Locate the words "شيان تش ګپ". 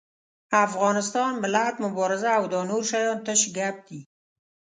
2.91-3.75